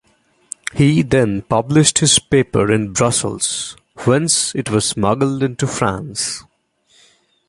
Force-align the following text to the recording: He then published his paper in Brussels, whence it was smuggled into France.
He 0.73 1.03
then 1.03 1.43
published 1.43 1.99
his 1.99 2.17
paper 2.17 2.71
in 2.73 2.91
Brussels, 2.91 3.77
whence 4.03 4.55
it 4.55 4.71
was 4.71 4.83
smuggled 4.83 5.43
into 5.43 5.67
France. 5.67 6.43